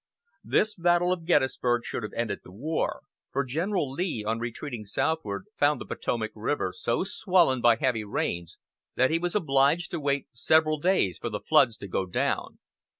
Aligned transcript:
This 0.43 0.73
battle 0.73 1.11
of 1.13 1.25
Gettysburg 1.25 1.83
should 1.85 2.01
have 2.01 2.13
ended 2.15 2.39
the 2.43 2.51
war, 2.51 3.01
for 3.31 3.43
General 3.43 3.91
Lee, 3.91 4.25
on 4.25 4.39
retreating 4.39 4.83
southward, 4.83 5.45
found 5.59 5.79
the 5.79 5.85
Potomac 5.85 6.31
River 6.33 6.73
so 6.75 7.03
swollen 7.03 7.61
by 7.61 7.75
heavy 7.75 8.03
rains 8.03 8.57
that 8.95 9.11
he 9.11 9.19
was 9.19 9.35
obliged 9.35 9.91
to 9.91 9.99
wait 9.99 10.25
several 10.31 10.79
days 10.79 11.19
for 11.19 11.29
the 11.29 11.39
floods 11.39 11.77
to 11.77 11.87
go 11.87 12.07
down. 12.07 12.57